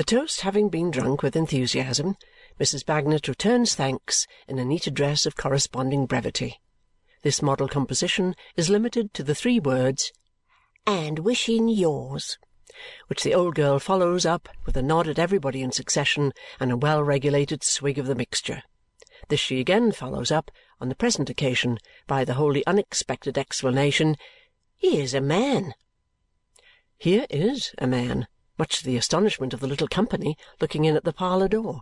The 0.00 0.16
toast 0.16 0.40
having 0.40 0.70
been 0.70 0.90
drunk 0.90 1.22
with 1.22 1.36
enthusiasm, 1.36 2.16
Mrs. 2.58 2.86
Bagnet 2.86 3.28
returns 3.28 3.74
thanks 3.74 4.26
in 4.48 4.58
a 4.58 4.64
neat 4.64 4.86
address 4.86 5.26
of 5.26 5.36
corresponding 5.36 6.06
brevity. 6.06 6.58
This 7.20 7.42
model 7.42 7.68
composition 7.68 8.34
is 8.56 8.70
limited 8.70 9.12
to 9.12 9.22
the 9.22 9.34
three 9.34 9.60
words, 9.60 10.10
"and 10.86 11.18
wishing 11.18 11.68
yours," 11.68 12.38
which 13.08 13.22
the 13.22 13.34
old 13.34 13.54
girl 13.54 13.78
follows 13.78 14.24
up 14.24 14.48
with 14.64 14.74
a 14.74 14.82
nod 14.82 15.06
at 15.06 15.18
everybody 15.18 15.60
in 15.60 15.70
succession 15.70 16.32
and 16.58 16.72
a 16.72 16.78
well 16.78 17.02
regulated 17.02 17.62
swig 17.62 17.98
of 17.98 18.06
the 18.06 18.14
mixture. 18.14 18.62
This 19.28 19.40
she 19.40 19.60
again 19.60 19.92
follows 19.92 20.30
up, 20.30 20.50
on 20.80 20.88
the 20.88 20.94
present 20.94 21.28
occasion, 21.28 21.76
by 22.06 22.24
the 22.24 22.34
wholly 22.40 22.66
unexpected 22.66 23.36
explanation, 23.36 24.16
"Here's 24.78 25.12
a 25.12 25.20
man!" 25.20 25.74
Here 26.96 27.26
is 27.28 27.74
a 27.76 27.86
man, 27.86 28.28
much 28.60 28.78
to 28.78 28.84
the 28.84 28.98
astonishment 28.98 29.54
of 29.54 29.60
the 29.60 29.66
little 29.66 29.88
company, 29.88 30.36
looking 30.60 30.84
in 30.84 30.94
at 30.94 31.02
the 31.02 31.14
parlour 31.14 31.48
door. 31.48 31.80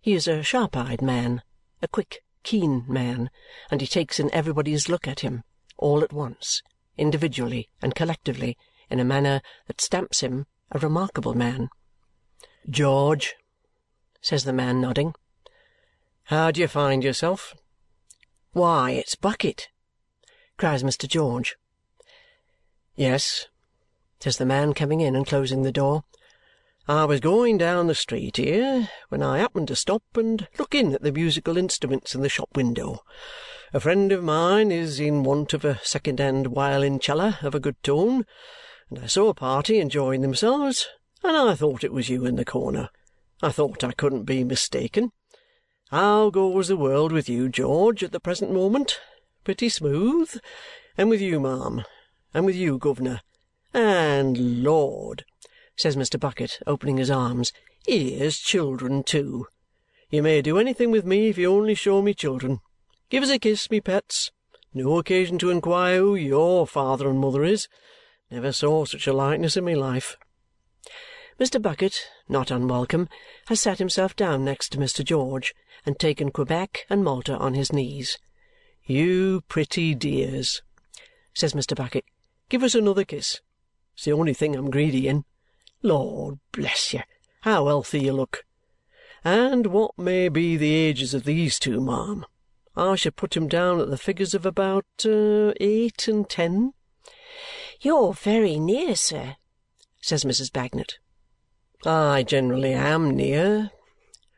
He 0.00 0.12
is 0.14 0.28
a 0.28 0.40
sharp 0.40 0.76
eyed 0.76 1.02
man, 1.02 1.42
a 1.82 1.88
quick, 1.88 2.22
keen 2.44 2.84
man, 2.86 3.28
and 3.72 3.80
he 3.80 3.88
takes 3.88 4.20
in 4.20 4.32
everybody's 4.32 4.88
look 4.88 5.08
at 5.08 5.20
him, 5.20 5.42
all 5.76 6.04
at 6.04 6.12
once, 6.12 6.62
individually 6.96 7.68
and 7.82 7.96
collectively, 7.96 8.56
in 8.88 9.00
a 9.00 9.04
manner 9.04 9.42
that 9.66 9.80
stamps 9.80 10.20
him 10.20 10.46
a 10.70 10.78
remarkable 10.78 11.34
man. 11.34 11.70
"George," 12.70 13.34
says 14.20 14.44
the 14.44 14.52
man, 14.52 14.80
nodding. 14.80 15.12
"How 16.26 16.52
do 16.52 16.60
you 16.60 16.68
find 16.68 17.02
yourself?" 17.02 17.52
"Why, 18.52 18.92
it's 18.92 19.16
Bucket!" 19.16 19.70
cries 20.56 20.84
Mr. 20.84 21.08
George. 21.08 21.56
"Yes," 22.94 23.48
says 24.20 24.38
the 24.38 24.46
man, 24.46 24.74
coming 24.74 25.00
in 25.00 25.14
and 25.14 25.26
closing 25.26 25.62
the 25.62 25.72
door. 25.72 26.04
I 26.88 27.04
was 27.04 27.20
going 27.20 27.58
down 27.58 27.88
the 27.88 27.94
street 27.94 28.36
here 28.36 28.88
when 29.08 29.22
I 29.22 29.38
happened 29.38 29.68
to 29.68 29.76
stop 29.76 30.04
and 30.14 30.46
look 30.58 30.74
in 30.74 30.94
at 30.94 31.02
the 31.02 31.10
musical 31.10 31.56
instruments 31.56 32.14
in 32.14 32.22
the 32.22 32.28
shop 32.28 32.50
window. 32.54 33.00
A 33.74 33.80
friend 33.80 34.12
of 34.12 34.22
mine 34.22 34.70
is 34.70 35.00
in 35.00 35.24
want 35.24 35.52
of 35.52 35.64
a 35.64 35.80
second-hand 35.82 36.46
violoncello 36.46 37.42
of 37.42 37.54
a 37.54 37.60
good 37.60 37.82
tone, 37.82 38.24
and 38.88 39.00
I 39.00 39.06
saw 39.06 39.28
a 39.28 39.34
party 39.34 39.80
enjoying 39.80 40.22
themselves, 40.22 40.86
and 41.24 41.36
I 41.36 41.54
thought 41.54 41.82
it 41.82 41.92
was 41.92 42.08
you 42.08 42.24
in 42.24 42.36
the 42.36 42.44
corner. 42.44 42.90
I 43.42 43.50
thought 43.50 43.82
I 43.82 43.90
couldn't 43.90 44.22
be 44.22 44.44
mistaken. 44.44 45.10
How 45.90 46.30
goes 46.30 46.68
the 46.68 46.76
world 46.76 47.10
with 47.10 47.28
you, 47.28 47.48
George, 47.48 48.04
at 48.04 48.12
the 48.12 48.20
present 48.20 48.52
moment? 48.52 49.00
Pretty 49.42 49.68
smooth? 49.68 50.38
And 50.96 51.10
with 51.10 51.20
you, 51.20 51.40
ma'am? 51.40 51.82
And 52.32 52.46
with 52.46 52.56
you, 52.56 52.78
governor? 52.78 53.22
And 53.78 54.62
Lord!" 54.62 55.26
says 55.76 55.96
Mr. 55.96 56.18
Bucket, 56.18 56.60
opening 56.66 56.96
his 56.96 57.10
arms, 57.10 57.52
"here's 57.86 58.38
children 58.38 59.02
too! 59.02 59.48
You 60.08 60.22
may 60.22 60.40
do 60.40 60.56
anything 60.56 60.90
with 60.90 61.04
me 61.04 61.28
if 61.28 61.36
you 61.36 61.52
only 61.52 61.74
show 61.74 62.00
me 62.00 62.14
children. 62.14 62.60
Give 63.10 63.22
us 63.22 63.28
a 63.28 63.38
kiss, 63.38 63.70
me 63.70 63.82
pets. 63.82 64.30
No 64.72 64.98
occasion 64.98 65.36
to 65.40 65.50
inquire 65.50 65.98
who 65.98 66.14
YOUR 66.14 66.66
father 66.66 67.06
and 67.06 67.18
mother 67.18 67.44
is. 67.44 67.68
Never 68.30 68.50
saw 68.50 68.86
such 68.86 69.06
a 69.06 69.12
likeness 69.12 69.58
in 69.58 69.66
my 69.66 69.74
life." 69.74 70.16
Mr. 71.38 71.60
Bucket, 71.60 72.08
not 72.30 72.50
unwelcome, 72.50 73.10
has 73.48 73.60
sat 73.60 73.78
himself 73.78 74.16
down 74.16 74.42
next 74.42 74.70
to 74.70 74.78
Mr. 74.78 75.04
George 75.04 75.54
and 75.84 75.98
taken 75.98 76.30
Quebec 76.30 76.86
and 76.88 77.04
Malta 77.04 77.36
on 77.36 77.52
his 77.52 77.74
knees. 77.74 78.16
"You 78.86 79.42
pretty 79.48 79.94
dears," 79.94 80.62
says 81.34 81.52
Mr. 81.52 81.76
Bucket, 81.76 82.06
"give 82.48 82.62
us 82.62 82.74
another 82.74 83.04
kiss. 83.04 83.42
It's 83.96 84.04
the 84.04 84.12
only 84.12 84.34
thing 84.34 84.54
I'm 84.54 84.70
greedy 84.70 85.08
in. 85.08 85.24
Lord 85.80 86.38
bless 86.52 86.92
you, 86.92 87.00
how 87.40 87.66
healthy 87.66 88.00
you 88.00 88.12
look! 88.12 88.44
And 89.24 89.68
what 89.68 89.96
may 89.96 90.28
be 90.28 90.58
the 90.58 90.74
ages 90.74 91.14
of 91.14 91.24
these 91.24 91.58
two, 91.58 91.80
ma'am? 91.80 92.26
I 92.76 92.96
should 92.96 93.16
put 93.16 93.34
'em 93.38 93.48
down 93.48 93.80
at 93.80 93.88
the 93.88 93.96
figures 93.96 94.34
of 94.34 94.44
about 94.44 94.84
uh, 95.06 95.54
eight 95.60 96.08
and 96.08 96.28
ten." 96.28 96.74
"You're 97.80 98.12
very 98.12 98.58
near, 98.58 98.96
sir," 98.96 99.36
says 100.02 100.24
Mrs. 100.24 100.52
Bagnet. 100.52 100.98
"I 101.86 102.22
generally 102.22 102.74
am 102.74 103.16
near," 103.16 103.70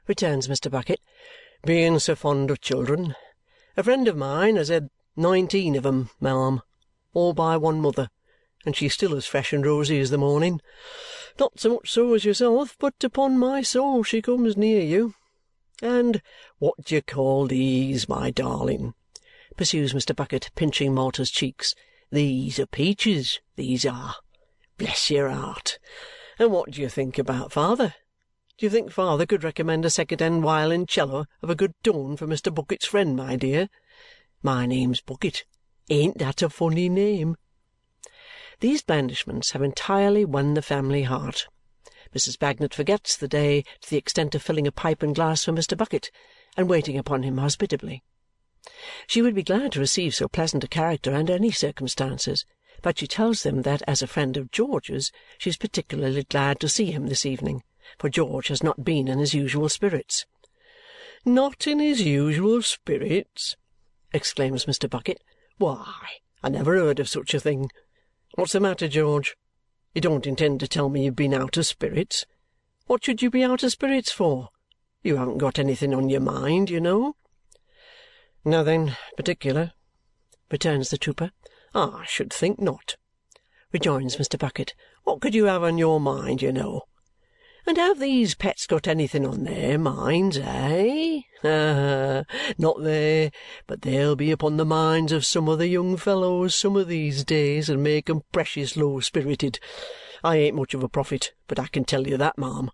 returns 0.06 0.46
Mr. 0.46 0.70
Bucket, 0.70 1.00
"being 1.64 1.98
so 1.98 2.14
fond 2.14 2.52
of 2.52 2.60
children. 2.60 3.16
A 3.76 3.82
friend 3.82 4.06
of 4.06 4.16
mine 4.16 4.54
has 4.54 4.68
had 4.68 4.90
nineteen 5.16 5.74
of 5.74 5.84
'em, 5.84 6.10
ma'am, 6.20 6.62
all 7.12 7.32
by 7.32 7.56
one 7.56 7.80
mother, 7.80 8.08
and 8.68 8.76
she's 8.76 8.92
still 8.92 9.14
as 9.14 9.24
fresh 9.24 9.54
and 9.54 9.64
rosy 9.64 9.98
as 9.98 10.10
the 10.10 10.18
morning. 10.18 10.60
Not 11.40 11.58
so 11.58 11.76
much 11.76 11.90
so 11.90 12.12
as 12.12 12.26
yourself, 12.26 12.76
but 12.78 13.02
upon 13.02 13.38
my 13.38 13.62
soul 13.62 14.02
she 14.02 14.20
comes 14.20 14.58
near 14.58 14.82
you. 14.82 15.14
And 15.80 16.20
what 16.58 16.74
do 16.84 16.94
you 16.94 17.00
call 17.00 17.46
these, 17.46 18.10
my 18.10 18.30
darling?" 18.30 18.92
pursues 19.56 19.94
Mr. 19.94 20.14
Bucket, 20.14 20.50
pinching 20.54 20.92
Malta's 20.92 21.30
cheeks. 21.30 21.74
"These 22.12 22.58
are 22.58 22.66
peaches, 22.66 23.40
these 23.56 23.86
are. 23.86 24.16
Bless 24.76 25.10
your 25.10 25.30
heart! 25.30 25.78
And 26.38 26.52
what 26.52 26.72
do 26.72 26.82
you 26.82 26.90
think 26.90 27.18
about 27.18 27.52
father? 27.52 27.94
Do 28.58 28.66
you 28.66 28.70
think 28.70 28.92
father 28.92 29.24
could 29.24 29.44
recommend 29.44 29.86
a 29.86 29.90
second-hand 29.90 30.42
violoncello 30.42 31.24
of 31.40 31.48
a 31.48 31.54
good 31.54 31.72
tone 31.82 32.18
for 32.18 32.26
Mr. 32.26 32.54
Bucket's 32.54 32.84
friend, 32.84 33.16
my 33.16 33.34
dear? 33.34 33.70
My 34.42 34.66
name's 34.66 35.00
Bucket. 35.00 35.46
Ain't 35.88 36.18
that 36.18 36.42
a 36.42 36.50
funny 36.50 36.90
name?" 36.90 37.38
These 38.60 38.82
blandishments 38.82 39.52
have 39.52 39.62
entirely 39.62 40.24
won 40.24 40.54
the 40.54 40.62
family 40.62 41.04
heart. 41.04 41.46
Mrs. 42.12 42.36
Bagnet 42.36 42.74
forgets 42.74 43.16
the 43.16 43.28
day 43.28 43.62
to 43.80 43.90
the 43.90 43.96
extent 43.96 44.34
of 44.34 44.42
filling 44.42 44.66
a 44.66 44.72
pipe 44.72 45.00
and 45.00 45.14
glass 45.14 45.44
for 45.44 45.52
Mr. 45.52 45.76
Bucket 45.76 46.10
and 46.56 46.68
waiting 46.68 46.98
upon 46.98 47.22
him 47.22 47.38
hospitably. 47.38 48.02
She 49.06 49.22
would 49.22 49.36
be 49.36 49.44
glad 49.44 49.70
to 49.72 49.80
receive 49.80 50.14
so 50.14 50.26
pleasant 50.26 50.64
a 50.64 50.68
character 50.68 51.14
under 51.14 51.34
any 51.34 51.52
circumstances, 51.52 52.44
but 52.82 52.98
she 52.98 53.06
tells 53.06 53.44
them 53.44 53.62
that 53.62 53.82
as 53.86 54.02
a 54.02 54.08
friend 54.08 54.36
of 54.36 54.50
George's 54.50 55.12
she 55.38 55.50
is 55.50 55.56
particularly 55.56 56.24
glad 56.24 56.58
to 56.60 56.68
see 56.68 56.90
him 56.90 57.06
this 57.06 57.24
evening, 57.24 57.62
for 57.96 58.08
George 58.08 58.48
has 58.48 58.62
not 58.62 58.84
been 58.84 59.06
in 59.06 59.20
his 59.20 59.34
usual 59.34 59.68
spirits. 59.68 60.26
"Not 61.24 61.68
in 61.68 61.78
his 61.78 62.00
usual 62.00 62.62
spirits!" 62.62 63.56
exclaims 64.12 64.64
Mr. 64.64 64.90
Bucket. 64.90 65.22
"Why, 65.58 66.18
I 66.42 66.48
never 66.48 66.74
heard 66.74 66.98
of 66.98 67.08
such 67.08 67.34
a 67.34 67.40
thing! 67.40 67.70
What's 68.38 68.52
the 68.52 68.60
matter, 68.60 68.86
George? 68.86 69.36
You 69.96 70.00
don't 70.00 70.24
intend 70.24 70.60
to 70.60 70.68
tell 70.68 70.88
me 70.88 71.04
you've 71.04 71.16
been 71.16 71.34
out 71.34 71.56
of 71.56 71.66
spirits? 71.66 72.24
What 72.86 73.02
should 73.02 73.20
you 73.20 73.30
be 73.30 73.42
out 73.42 73.64
of 73.64 73.72
spirits 73.72 74.12
for? 74.12 74.50
You 75.02 75.16
haven't 75.16 75.38
got 75.38 75.58
anything 75.58 75.92
on 75.92 76.08
your 76.08 76.20
mind, 76.20 76.70
you 76.70 76.80
know." 76.80 77.16
"Nothing 78.44 78.92
particular," 79.16 79.72
returns 80.52 80.90
the 80.90 80.98
trooper. 80.98 81.32
"I 81.74 82.04
should 82.06 82.32
think 82.32 82.60
not," 82.60 82.94
rejoins 83.72 84.18
Mr. 84.18 84.38
Bucket. 84.38 84.72
"What 85.02 85.20
could 85.20 85.34
you 85.34 85.46
have 85.46 85.64
on 85.64 85.76
your 85.76 85.98
mind, 85.98 86.40
you 86.40 86.52
know? 86.52 86.82
And 87.68 87.76
have 87.76 88.00
these 88.00 88.34
pets 88.34 88.66
got 88.66 88.88
anything 88.88 89.26
on 89.26 89.44
their 89.44 89.78
minds, 89.78 90.38
eh? 90.38 91.20
Not 92.56 92.82
they, 92.82 93.30
but 93.66 93.82
they'll 93.82 94.16
be 94.16 94.30
upon 94.30 94.56
the 94.56 94.64
minds 94.64 95.12
of 95.12 95.26
some 95.26 95.50
of 95.50 95.58
the 95.58 95.68
young 95.68 95.98
fellows 95.98 96.54
some 96.54 96.76
of 96.76 96.88
these 96.88 97.24
days 97.24 97.68
and 97.68 97.82
make 97.82 98.08
'em 98.08 98.22
precious 98.32 98.74
low-spirited. 98.74 99.60
I 100.24 100.36
ain't 100.36 100.56
much 100.56 100.72
of 100.72 100.82
a 100.82 100.88
prophet, 100.88 101.34
but 101.46 101.58
I 101.58 101.66
can 101.66 101.84
tell 101.84 102.08
you 102.08 102.16
that, 102.16 102.38
ma'am." 102.38 102.70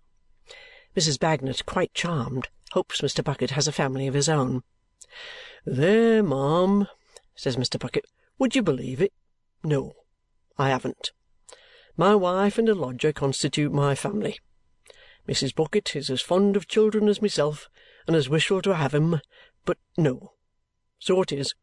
Mrs. 0.95 1.19
Bagnet, 1.19 1.65
quite 1.65 1.93
charmed, 1.93 2.47
hopes 2.71 3.01
Mr. 3.01 3.21
Bucket 3.21 3.51
has 3.51 3.67
a 3.67 3.73
family 3.73 4.07
of 4.07 4.13
his 4.13 4.29
own. 4.29 4.63
"There, 5.65 6.23
ma'am!" 6.23 6.87
says 7.35 7.57
Mr. 7.57 7.77
Bucket. 7.77 8.05
"Would 8.39 8.55
you 8.55 8.61
believe 8.61 9.01
it? 9.01 9.11
No, 9.61 9.91
I 10.57 10.69
haven't. 10.69 11.11
My 11.97 12.15
wife 12.15 12.57
and 12.57 12.69
a 12.69 12.73
lodger 12.73 13.11
constitute 13.11 13.73
my 13.73 13.93
family. 13.93 14.39
Mrs. 15.27 15.55
Bucket 15.55 15.95
is 15.95 16.09
as 16.11 16.21
fond 16.21 16.55
of 16.55 16.67
children 16.67 17.09
as 17.09 17.21
myself 17.21 17.67
and 18.05 18.15
as 18.15 18.29
wishful 18.29 18.61
to 18.61 18.75
have 18.75 18.93
'em, 18.93 19.21
but 19.65 19.77
no. 19.97 20.33
So 20.99 21.21
it 21.23 21.31
is. 21.31 21.55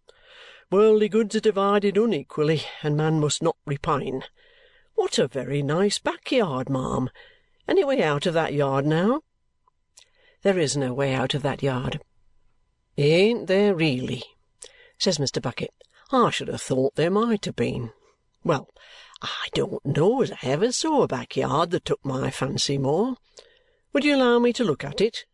Worldly 0.70 1.08
goods 1.08 1.36
are 1.36 1.40
divided 1.40 1.96
unequally, 1.96 2.62
and 2.82 2.96
man 2.96 3.20
must 3.20 3.40
not 3.40 3.56
repine. 3.64 4.24
What 4.94 5.18
a 5.18 5.28
very 5.28 5.62
nice 5.62 5.98
backyard, 5.98 6.68
ma'am! 6.68 7.08
Any 7.68 7.84
way 7.84 8.02
out 8.02 8.26
of 8.26 8.34
that 8.34 8.52
yard 8.52 8.84
now?" 8.84 9.22
There 10.42 10.58
is 10.58 10.76
no 10.76 10.92
way 10.92 11.14
out 11.14 11.34
of 11.34 11.42
that 11.42 11.62
yard. 11.62 12.00
"Ain't 12.98 13.46
there 13.46 13.74
really?" 13.76 14.24
says 14.98 15.18
Mr. 15.18 15.40
Bucket. 15.40 15.72
"I 16.10 16.30
should 16.30 16.48
have 16.48 16.62
thought 16.62 16.96
there 16.96 17.10
might 17.10 17.44
have 17.44 17.56
been. 17.56 17.92
Well, 18.42 18.68
I 19.20 19.48
don't 19.54 19.86
know 19.86 20.20
as 20.22 20.32
I 20.32 20.38
ever 20.42 20.72
saw 20.72 21.02
a 21.02 21.06
backyard 21.06 21.70
that 21.70 21.84
took 21.84 22.04
my 22.04 22.30
fancy 22.30 22.76
more. 22.76 23.16
Would 23.92 24.04
you 24.04 24.16
allow 24.16 24.38
me 24.38 24.54
to 24.54 24.64
look 24.64 24.84
at 24.84 25.02
it? 25.02 25.26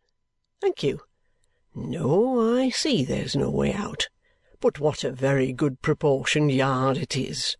Thank 0.59 0.83
you. 0.83 0.99
No, 1.73 2.57
I 2.57 2.69
see 2.69 3.05
there's 3.05 3.35
no 3.35 3.49
way 3.49 3.71
out. 3.71 4.09
But 4.59 4.79
what 4.79 5.05
a 5.05 5.11
very 5.11 5.53
good 5.53 5.81
proportioned 5.81 6.51
yard 6.51 6.97
it 6.97 7.15
is!" 7.15 7.55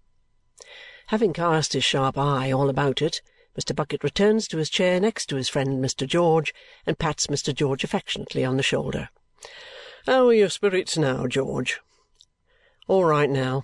Having 1.07 1.31
cast 1.31 1.71
his 1.71 1.85
sharp 1.85 2.17
eye 2.17 2.51
all 2.51 2.69
about 2.69 3.01
it, 3.01 3.21
Mr. 3.57 3.73
Bucket 3.73 4.03
returns 4.03 4.45
to 4.49 4.57
his 4.57 4.69
chair 4.69 4.99
next 4.99 5.27
to 5.27 5.37
his 5.37 5.47
friend 5.47 5.81
Mr. 5.81 6.05
George 6.05 6.53
and 6.85 6.99
pats 6.99 7.27
Mr. 7.27 7.55
George 7.55 7.85
affectionately 7.85 8.43
on 8.43 8.57
the 8.57 8.63
shoulder. 8.63 9.07
"How 10.05 10.27
are 10.27 10.33
your 10.33 10.49
spirits 10.49 10.97
now, 10.97 11.27
George?" 11.27 11.79
"All 12.87 13.05
right 13.05 13.29
now," 13.29 13.63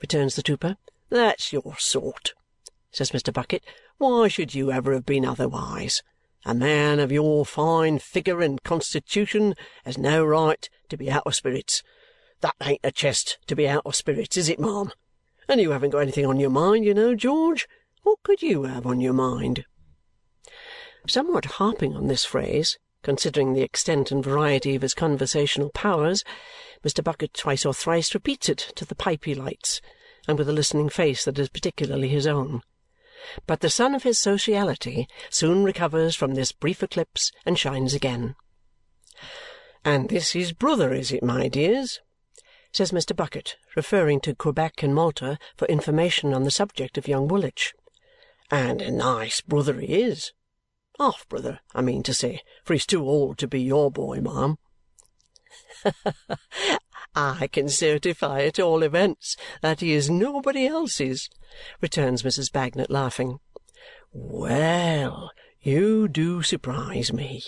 returns 0.00 0.34
the 0.34 0.42
trooper. 0.42 0.76
"That's 1.08 1.52
your 1.52 1.78
sort," 1.78 2.34
says 2.90 3.12
Mr. 3.12 3.32
Bucket. 3.32 3.62
"Why 3.98 4.26
should 4.26 4.56
you 4.56 4.72
ever 4.72 4.92
have 4.92 5.06
been 5.06 5.24
otherwise? 5.24 6.02
A 6.48 6.54
man 6.54 6.98
of 6.98 7.12
your 7.12 7.44
fine 7.44 7.98
figure 7.98 8.40
and 8.40 8.62
constitution 8.62 9.54
has 9.84 9.98
no 9.98 10.24
right 10.24 10.66
to 10.88 10.96
be 10.96 11.10
out 11.10 11.26
of 11.26 11.34
spirits. 11.34 11.82
That 12.40 12.54
ain't 12.62 12.80
a 12.82 12.90
chest 12.90 13.36
to 13.48 13.54
be 13.54 13.68
out 13.68 13.82
of 13.84 13.94
spirits, 13.94 14.38
is 14.38 14.48
it, 14.48 14.58
ma'am? 14.58 14.90
And 15.46 15.60
you 15.60 15.72
haven't 15.72 15.90
got 15.90 15.98
anything 15.98 16.24
on 16.24 16.40
your 16.40 16.48
mind, 16.48 16.86
you 16.86 16.94
know, 16.94 17.14
George. 17.14 17.68
What 18.02 18.22
could 18.22 18.40
you 18.40 18.62
have 18.62 18.86
on 18.86 18.98
your 18.98 19.12
mind?" 19.12 19.66
Somewhat 21.06 21.44
harping 21.44 21.94
on 21.94 22.06
this 22.06 22.24
phrase, 22.24 22.78
considering 23.02 23.52
the 23.52 23.60
extent 23.60 24.10
and 24.10 24.24
variety 24.24 24.74
of 24.74 24.80
his 24.80 24.94
conversational 24.94 25.68
powers, 25.68 26.24
Mr. 26.82 27.04
Bucket 27.04 27.34
twice 27.34 27.66
or 27.66 27.74
thrice 27.74 28.14
repeats 28.14 28.48
it 28.48 28.72
to 28.76 28.86
the 28.86 28.94
pipe 28.94 29.26
he 29.26 29.34
lights, 29.34 29.82
and 30.26 30.38
with 30.38 30.48
a 30.48 30.54
listening 30.54 30.88
face 30.88 31.26
that 31.26 31.38
is 31.38 31.50
particularly 31.50 32.08
his 32.08 32.26
own. 32.26 32.62
But 33.46 33.60
the 33.60 33.70
sun 33.70 33.94
of 33.94 34.02
his 34.02 34.18
sociality 34.18 35.08
soon 35.30 35.64
recovers 35.64 36.14
from 36.14 36.34
this 36.34 36.52
brief 36.52 36.82
eclipse 36.82 37.32
and 37.44 37.58
shines 37.58 37.94
again. 37.94 38.36
"And 39.84 40.08
this 40.08 40.36
is 40.36 40.52
brother, 40.52 40.92
is 40.92 41.10
it, 41.12 41.22
my 41.22 41.48
dears?" 41.48 42.00
says 42.72 42.92
Mr. 42.92 43.16
Bucket, 43.16 43.56
referring 43.74 44.20
to 44.20 44.34
Quebec 44.34 44.82
and 44.82 44.94
Malta 44.94 45.38
for 45.56 45.66
information 45.66 46.34
on 46.34 46.44
the 46.44 46.50
subject 46.50 46.98
of 46.98 47.08
young 47.08 47.26
Woolwich. 47.28 47.74
"And 48.50 48.82
a 48.82 48.90
nice 48.90 49.40
brother 49.40 49.80
he 49.80 50.02
is. 50.02 50.32
Half 50.98 51.28
brother, 51.28 51.60
I 51.74 51.80
mean 51.80 52.02
to 52.04 52.14
say, 52.14 52.42
for 52.64 52.72
he's 52.72 52.86
too 52.86 53.08
old 53.08 53.38
to 53.38 53.48
be 53.48 53.60
your 53.60 53.90
boy, 53.90 54.20
ma'am." 54.20 54.58
"I 57.14 57.46
can 57.46 57.70
certify 57.70 58.42
at 58.42 58.58
all 58.58 58.82
events 58.82 59.36
that 59.62 59.80
he 59.80 59.92
is 59.92 60.10
nobody 60.10 60.66
else's," 60.66 61.30
returns 61.80 62.22
Mrs. 62.22 62.52
Bagnet, 62.52 62.90
laughing. 62.90 63.40
"Well, 64.12 65.30
you 65.62 66.06
do 66.08 66.42
surprise 66.42 67.12
me. 67.12 67.42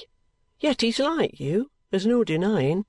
Yet 0.61 0.81
he's 0.81 0.99
like 0.99 1.39
you, 1.39 1.71
there's 1.91 2.07
no 2.07 2.25
denying. 2.25 2.87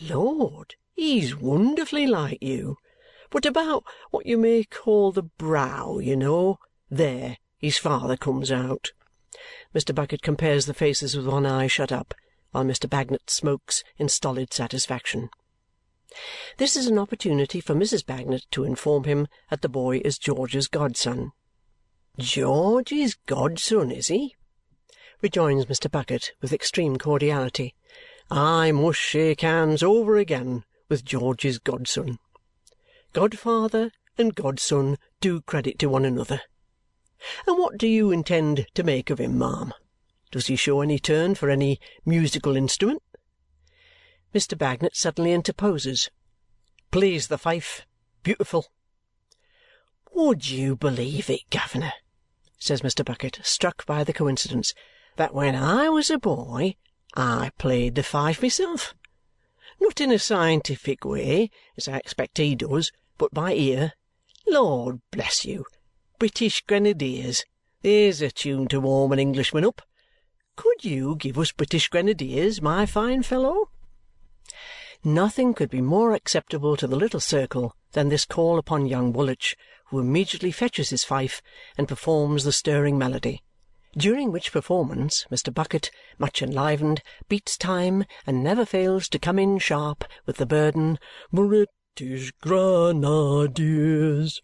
Lord! 0.00 0.76
He's 0.94 1.36
wonderfully 1.36 2.06
like 2.06 2.42
you. 2.42 2.78
But 3.28 3.44
about 3.44 3.84
what 4.10 4.24
you 4.24 4.38
may 4.38 4.64
call 4.64 5.12
the 5.12 5.22
brow, 5.22 5.98
you 5.98 6.16
know, 6.16 6.58
there 6.90 7.36
his 7.58 7.76
father 7.76 8.16
comes 8.16 8.50
out." 8.50 8.92
Mr. 9.74 9.94
Bucket 9.94 10.22
compares 10.22 10.66
the 10.66 10.74
faces 10.74 11.16
with 11.16 11.26
one 11.26 11.44
eye 11.46 11.66
shut 11.66 11.92
up, 11.92 12.14
while 12.52 12.64
Mr. 12.64 12.88
Bagnet 12.88 13.28
smokes 13.28 13.84
in 13.98 14.08
stolid 14.08 14.52
satisfaction. 14.52 15.28
This 16.56 16.76
is 16.76 16.88
an 16.88 16.98
opportunity 16.98 17.60
for 17.60 17.74
Mrs. 17.74 18.04
Bagnet 18.04 18.44
to 18.50 18.64
inform 18.64 19.04
him 19.04 19.28
that 19.48 19.62
the 19.62 19.68
boy 19.68 20.00
is 20.04 20.18
George's 20.18 20.66
godson. 20.66 21.30
"George's 22.18 23.14
godson, 23.26 23.92
is 23.92 24.08
he?" 24.08 24.34
rejoins 25.22 25.66
Mr. 25.66 25.88
Bucket 25.88 26.32
with 26.40 26.52
extreme 26.52 26.96
cordiality. 26.96 27.74
"I 28.28 28.72
must 28.72 28.98
shake 28.98 29.42
hands 29.42 29.82
over 29.82 30.16
again 30.16 30.64
with 30.88 31.04
George's 31.04 31.58
godson. 31.58 32.18
Godfather 33.12 33.92
and 34.18 34.34
godson 34.34 34.98
do 35.20 35.40
credit 35.40 35.78
to 35.78 35.88
one 35.88 36.04
another. 36.04 36.42
And 37.46 37.56
what 37.56 37.78
do 37.78 37.86
you 37.86 38.10
intend 38.10 38.66
to 38.74 38.82
make 38.82 39.10
of 39.10 39.20
him, 39.20 39.38
ma'am? 39.38 39.72
Does 40.32 40.48
he 40.48 40.56
show 40.56 40.80
any 40.80 40.98
turn 40.98 41.34
for 41.34 41.50
any 41.50 41.78
musical 42.04 42.56
instrument?" 42.56 43.02
Mr. 44.32 44.56
Bagnet 44.56 44.94
suddenly 44.94 45.32
interposes. 45.32 46.08
"Plays 46.92 47.26
the 47.26 47.36
fife. 47.36 47.84
Beautiful!" 48.22 48.70
"Would 50.12 50.48
you 50.48 50.76
believe 50.76 51.28
it, 51.28 51.50
governor 51.50 51.94
says 52.62 52.82
Mr. 52.82 53.04
Bucket, 53.04 53.40
struck 53.42 53.86
by 53.86 54.04
the 54.04 54.12
coincidence, 54.12 54.74
"that 55.16 55.34
when 55.34 55.56
I 55.56 55.88
was 55.88 56.10
a 56.10 56.18
boy 56.18 56.76
I 57.14 57.50
played 57.58 57.94
the 57.94 58.02
fife 58.02 58.42
myself? 58.42 58.94
Not 59.80 59.98
in 59.98 60.12
a 60.12 60.18
scientific 60.18 61.04
way, 61.04 61.50
as 61.78 61.88
I 61.88 61.96
expect 61.96 62.36
he 62.36 62.54
does, 62.54 62.92
but 63.16 63.32
by 63.32 63.54
ear. 63.54 63.94
Lord 64.46 65.00
bless 65.10 65.46
you! 65.46 65.64
British 66.18 66.60
Grenadiers 66.66 67.44
there's 67.80 68.20
a 68.20 68.30
tune 68.30 68.68
to 68.68 68.80
warm 68.80 69.10
an 69.12 69.18
Englishman 69.18 69.64
up. 69.64 69.80
Could 70.54 70.84
you 70.84 71.16
give 71.16 71.38
us 71.38 71.50
British 71.50 71.88
Grenadiers, 71.88 72.60
my 72.60 72.84
fine 72.84 73.22
fellow?" 73.22 73.70
Nothing 75.02 75.54
could 75.54 75.70
be 75.70 75.80
more 75.80 76.12
acceptable 76.12 76.76
to 76.76 76.86
the 76.86 76.96
little 76.96 77.20
circle 77.20 77.74
than 77.92 78.08
this 78.08 78.24
call 78.24 78.58
upon 78.58 78.86
young 78.86 79.12
Woolwich, 79.12 79.56
who 79.86 79.98
immediately 79.98 80.52
fetches 80.52 80.90
his 80.90 81.04
fife 81.04 81.40
and 81.78 81.88
performs 81.88 82.44
the 82.44 82.52
stirring 82.52 82.98
melody 82.98 83.42
during 83.96 84.30
which 84.30 84.52
performance 84.52 85.26
Mr. 85.32 85.52
Bucket, 85.52 85.90
much 86.16 86.42
enlivened, 86.42 87.02
beats 87.28 87.56
time 87.56 88.04
and 88.24 88.44
never 88.44 88.64
fails 88.64 89.08
to 89.08 89.18
come 89.18 89.36
in 89.36 89.58
sharp 89.58 90.04
with 90.26 90.36
the 90.36 90.46
burden, 90.46 90.96
"British 91.32 92.30
Grenadiers." 92.40 94.40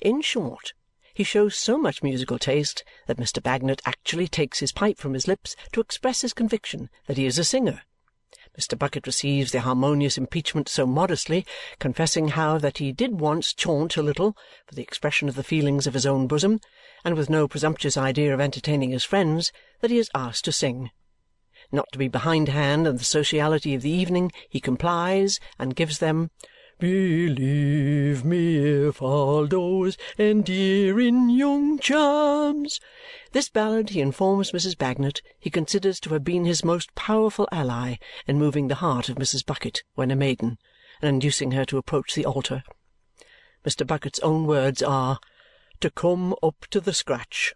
In 0.00 0.22
short, 0.22 0.74
he 1.12 1.24
shows 1.24 1.56
so 1.56 1.76
much 1.76 2.04
musical 2.04 2.38
taste 2.38 2.84
that 3.08 3.16
Mr. 3.16 3.42
Bagnet 3.42 3.82
actually 3.84 4.28
takes 4.28 4.60
his 4.60 4.70
pipe 4.70 4.98
from 4.98 5.14
his 5.14 5.26
lips 5.26 5.56
to 5.72 5.80
express 5.80 6.20
his 6.20 6.32
conviction 6.32 6.88
that 7.06 7.16
he 7.16 7.26
is 7.26 7.38
a 7.38 7.44
singer. 7.44 7.82
Mr. 8.58 8.78
Bucket 8.78 9.06
receives 9.06 9.50
the 9.50 9.62
harmonious 9.62 10.16
impeachment 10.16 10.68
so 10.68 10.86
modestly, 10.86 11.44
confessing 11.80 12.28
how 12.28 12.56
that 12.56 12.78
he 12.78 12.92
did 12.92 13.18
once 13.18 13.52
chaunt 13.52 13.96
a 13.96 14.02
little 14.02 14.36
for 14.66 14.76
the 14.76 14.82
expression 14.82 15.28
of 15.28 15.34
the 15.34 15.42
feelings 15.42 15.88
of 15.88 15.94
his 15.94 16.06
own 16.06 16.28
bosom, 16.28 16.60
and 17.04 17.16
with 17.16 17.28
no 17.28 17.48
presumptuous 17.48 17.96
idea 17.96 18.32
of 18.32 18.40
entertaining 18.40 18.90
his 18.90 19.02
friends, 19.02 19.50
that 19.80 19.90
he 19.90 19.98
is 19.98 20.10
asked 20.14 20.44
to 20.44 20.52
sing. 20.52 20.90
Not 21.72 21.88
to 21.92 21.98
be 21.98 22.06
behindhand 22.06 22.86
in 22.86 22.96
the 22.96 23.04
sociality 23.04 23.74
of 23.74 23.82
the 23.82 23.90
evening, 23.90 24.30
he 24.48 24.60
complies 24.60 25.40
and 25.58 25.74
gives 25.74 25.98
them 25.98 26.30
Believe 26.84 28.26
me 28.26 28.58
if 28.58 29.00
all 29.00 29.46
those 29.46 29.96
endearing 30.18 31.30
young 31.30 31.78
charms 31.78 32.78
this 33.32 33.48
ballad, 33.48 33.88
he 33.88 34.02
informs 34.02 34.52
Mrs. 34.52 34.76
Bagnet, 34.76 35.22
he 35.38 35.48
considers 35.48 35.98
to 36.00 36.10
have 36.10 36.24
been 36.24 36.44
his 36.44 36.62
most 36.62 36.94
powerful 36.94 37.48
ally 37.50 37.94
in 38.26 38.38
moving 38.38 38.68
the 38.68 38.74
heart 38.74 39.08
of 39.08 39.16
Mrs. 39.16 39.46
Bucket 39.46 39.82
when 39.94 40.10
a 40.10 40.14
maiden 40.14 40.58
and 41.00 41.08
inducing 41.08 41.52
her 41.52 41.64
to 41.64 41.78
approach 41.78 42.14
the 42.14 42.26
altar. 42.26 42.62
Mr. 43.64 43.86
Bucket's 43.86 44.18
own 44.18 44.44
words 44.44 44.82
are, 44.82 45.20
"To 45.80 45.88
come 45.88 46.34
up 46.42 46.66
to 46.68 46.82
the 46.82 46.92
scratch." 46.92 47.54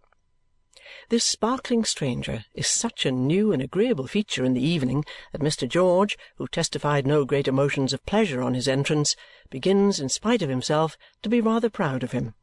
This 1.10 1.24
sparkling 1.24 1.84
stranger 1.84 2.44
is 2.54 2.66
such 2.66 3.04
a 3.04 3.10
new 3.10 3.52
and 3.52 3.62
agreeable 3.62 4.06
feature 4.06 4.44
in 4.44 4.54
the 4.54 4.64
evening 4.64 5.04
that 5.32 5.40
Mr. 5.40 5.68
George, 5.68 6.16
who 6.36 6.48
testified 6.48 7.06
no 7.06 7.24
great 7.24 7.46
emotions 7.46 7.92
of 7.92 8.04
pleasure 8.06 8.42
on 8.42 8.54
his 8.54 8.68
entrance, 8.68 9.14
begins, 9.50 10.00
in 10.00 10.08
spite 10.08 10.40
of 10.42 10.48
himself, 10.48 10.96
to 11.22 11.28
be 11.28 11.40
rather 11.40 11.68
proud 11.68 12.02
of 12.02 12.12
him. 12.12 12.34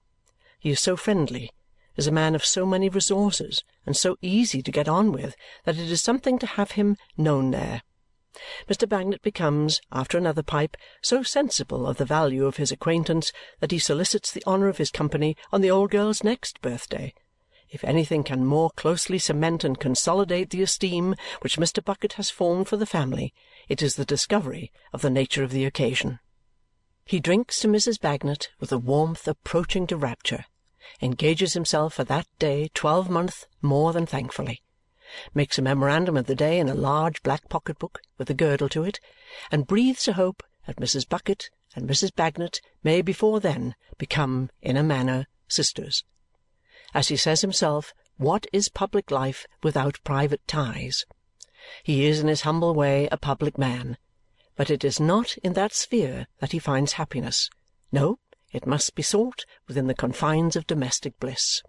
He 0.60 0.70
is 0.70 0.80
so 0.80 0.96
friendly, 0.96 1.52
is 1.96 2.08
a 2.08 2.12
man 2.12 2.36
of 2.36 2.46
so 2.46 2.66
many 2.66 2.90
resources, 2.90 3.64
and 3.86 3.98
so 3.98 4.18
easy 4.22 4.62
to 4.62 4.72
get 4.72 4.88
on 4.88 5.12
with 5.12 5.36
that 5.64 5.78
it 5.78 5.90
is 5.90 6.02
something 6.02 6.38
to 6.40 6.46
have 6.48 6.72
him 6.72 6.98
known 7.18 7.52
there. 7.52 7.82
Mr. 8.70 8.88
Bagnet 8.88 9.22
becomes, 9.22 9.82
after 9.92 10.18
another 10.18 10.44
pipe, 10.44 10.78
so 11.02 11.24
sensible 11.24 11.88
of 11.88 11.98
the 11.98 12.06
value 12.06 12.46
of 12.46 12.58
his 12.58 12.72
acquaintance 12.72 13.32
that 13.60 13.72
he 13.72 13.80
solicits 13.80 14.32
the 14.32 14.44
honour 14.46 14.68
of 14.68 14.78
his 14.78 14.92
company 14.92 15.36
on 15.52 15.62
the 15.62 15.72
old 15.72 15.90
girl's 15.90 16.24
next 16.24 16.62
birthday 16.62 17.14
if 17.70 17.84
anything 17.84 18.24
can 18.24 18.46
more 18.46 18.70
closely 18.72 19.20
cement 19.20 19.64
and 19.64 19.80
consolidate 19.80 20.50
the 20.50 20.62
esteem 20.62 21.16
which 21.42 21.58
Mr. 21.58 21.84
Bucket 21.84 22.14
has 22.14 22.30
formed 22.30 22.68
for 22.68 22.78
the 22.78 22.86
family, 22.86 23.34
it 23.68 23.82
is 23.82 23.96
the 23.96 24.06
discovery 24.06 24.72
of 24.94 25.02
the 25.02 25.10
nature 25.10 25.44
of 25.44 25.52
the 25.52 25.66
occasion. 25.66 26.20
He 27.06 27.20
drinks 27.20 27.60
to 27.60 27.68
Mrs. 27.68 28.00
Bagnet 28.00 28.50
with 28.60 28.72
a 28.72 28.78
warmth 28.78 29.28
approaching 29.28 29.86
to 29.88 29.98
rapture, 29.98 30.46
engages 31.02 31.54
himself 31.54 31.94
for 31.94 32.04
that 32.06 32.28
day 32.40 32.70
twelvemonth 32.74 33.46
more 33.62 33.94
than 33.94 34.06
thankfully, 34.06 34.62
makes 35.34 35.58
a 35.58 35.62
memorandum 35.62 36.18
of 36.18 36.26
the 36.26 36.36
day 36.36 36.60
in 36.60 36.70
a 36.70 36.74
large 36.74 37.22
black 37.22 37.48
pocket-book 37.50 38.02
with 38.18 38.30
a 38.30 38.34
girdle 38.34 38.70
to 38.70 38.84
it, 38.84 39.00
and 39.52 39.68
breathes 39.68 40.08
a 40.08 40.14
hope 40.14 40.42
that 40.66 40.78
Mrs. 40.78 41.08
Bucket 41.08 41.50
and 41.76 41.88
Mrs. 41.88 42.14
Bagnet 42.16 42.60
may 42.84 43.02
before 43.02 43.40
then 43.40 43.76
become, 43.98 44.50
in 44.62 44.78
a 44.78 44.84
manner, 44.84 45.28
sisters. 45.48 46.04
As 46.94 47.08
he 47.08 47.18
says 47.18 47.42
himself, 47.42 47.94
what 48.18 48.48
is 48.54 48.70
public 48.70 49.12
life 49.12 49.46
without 49.64 50.04
private 50.04 50.48
ties? 50.48 51.06
He 51.84 52.06
is 52.06 52.20
in 52.20 52.28
his 52.28 52.42
humble 52.42 52.74
way 52.74 53.08
a 53.12 53.18
public 53.18 53.58
man, 53.58 53.98
but 54.56 54.70
it 54.70 54.84
is 54.84 55.00
not 55.00 55.38
in 55.38 55.54
that 55.54 55.74
sphere 55.74 56.28
that 56.40 56.52
he 56.52 56.60
finds 56.60 56.94
happiness. 56.94 57.50
No, 57.92 58.20
it 58.52 58.68
must 58.68 58.96
be 58.96 59.02
sought 59.02 59.46
within 59.68 59.88
the 59.88 59.94
confines 59.94 60.56
of 60.56 60.68
domestic 60.68 61.20
bliss. 61.20 61.62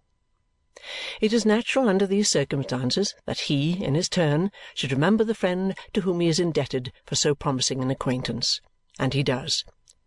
It 1.21 1.33
is 1.33 1.47
natural 1.47 1.89
under 1.89 2.07
these 2.07 2.31
circumstances 2.31 3.15
that 3.25 3.41
he, 3.41 3.83
in 3.83 3.95
his 3.95 4.09
turn, 4.09 4.53
should 4.75 4.93
remember 4.93 5.25
the 5.25 5.35
friend 5.35 5.77
to 5.95 6.03
whom 6.03 6.21
he 6.21 6.29
is 6.29 6.39
indebted 6.39 6.93
for 7.05 7.17
so 7.17 7.35
promising 7.35 7.83
an 7.83 7.91
acquaintance. 7.91 8.61
And 8.99 9.15
he 9.15 9.23
does. 9.23 9.65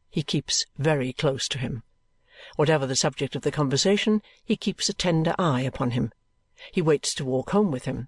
He 0.10 0.24
keeps 0.24 0.66
very 0.78 1.12
close 1.12 1.48
to 1.50 1.58
him. 1.58 1.84
Whatever 2.56 2.86
the 2.86 2.96
subject 2.96 3.36
of 3.36 3.42
the 3.42 3.52
conversation, 3.52 4.22
he 4.44 4.56
keeps 4.56 4.90
a 4.90 4.94
tender 4.94 5.36
eye 5.38 5.62
upon 5.62 5.92
him. 5.92 6.12
He 6.72 6.82
waits 6.82 7.14
to 7.16 7.26
walk 7.26 7.52
home 7.52 7.72
with 7.72 7.86
him. 7.86 8.08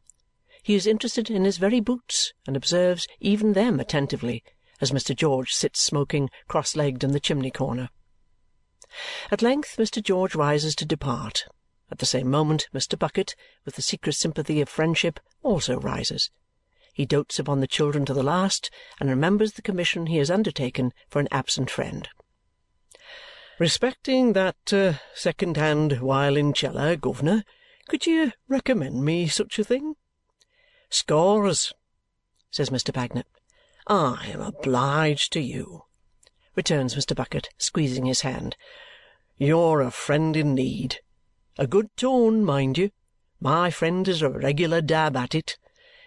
He 0.63 0.75
is 0.75 0.85
interested 0.85 1.29
in 1.29 1.43
his 1.43 1.57
very 1.57 1.79
boots 1.79 2.33
and 2.45 2.55
observes 2.55 3.07
even 3.19 3.53
them 3.53 3.79
attentively 3.79 4.43
as 4.79 4.91
Mr. 4.91 5.15
George 5.15 5.53
sits 5.53 5.79
smoking 5.79 6.29
cross-legged 6.47 7.03
in 7.03 7.11
the 7.11 7.19
chimney-corner. 7.19 7.89
At 9.31 9.41
length 9.41 9.77
Mr. 9.77 10.03
George 10.03 10.35
rises 10.35 10.75
to 10.75 10.85
depart. 10.85 11.45
At 11.89 11.99
the 11.99 12.05
same 12.05 12.29
moment 12.29 12.67
Mr. 12.73 12.97
Bucket, 12.97 13.35
with 13.63 13.75
the 13.75 13.81
secret 13.81 14.13
sympathy 14.13 14.59
of 14.61 14.69
friendship, 14.69 15.19
also 15.43 15.79
rises. 15.79 16.31
He 16.93 17.05
dotes 17.05 17.39
upon 17.39 17.61
the 17.61 17.67
children 17.67 18.05
to 18.05 18.13
the 18.13 18.23
last 18.23 18.69
and 18.99 19.09
remembers 19.09 19.53
the 19.53 19.61
commission 19.61 20.07
he 20.07 20.17
has 20.17 20.29
undertaken 20.29 20.93
for 21.09 21.19
an 21.19 21.29
absent 21.31 21.69
friend. 21.69 22.09
Respecting 23.61 24.33
that 24.33 24.73
uh, 24.73 24.93
second-hand 25.13 25.91
violonceller, 25.91 26.99
governor, 26.99 27.43
could 27.87 28.07
you 28.07 28.31
recommend 28.47 29.05
me 29.05 29.27
such 29.27 29.59
a 29.59 29.63
thing? 29.63 29.97
Scores, 30.89 31.71
says 32.49 32.71
Mr. 32.71 32.91
Bagnet. 32.91 33.27
I 33.85 34.31
am 34.33 34.41
obliged 34.41 35.31
to 35.33 35.39
you, 35.39 35.83
returns 36.55 36.95
Mr. 36.95 37.15
Bucket, 37.15 37.49
squeezing 37.59 38.07
his 38.07 38.21
hand. 38.21 38.57
You're 39.37 39.81
a 39.81 39.91
friend 39.91 40.35
in 40.35 40.55
need. 40.55 40.95
A 41.59 41.67
good 41.67 41.95
tone, 41.95 42.43
mind 42.43 42.79
you. 42.79 42.89
My 43.39 43.69
friend 43.69 44.07
is 44.07 44.23
a 44.23 44.29
regular 44.31 44.81
dab 44.81 45.15
at 45.15 45.35
it. 45.35 45.59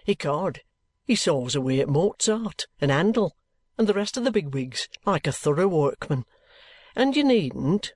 Ecod, 0.05 0.57
he 1.05 1.15
saws 1.15 1.55
away 1.55 1.79
at 1.79 1.87
Mozart 1.87 2.67
and 2.81 2.91
Handel 2.91 3.37
and 3.77 3.87
the 3.87 3.93
rest 3.93 4.17
of 4.17 4.25
the 4.25 4.31
bigwigs 4.31 4.89
like 5.05 5.25
a 5.25 5.31
thorough 5.31 5.69
workman. 5.69 6.25
And 6.95 7.15
you 7.15 7.23
needn't, 7.23 7.93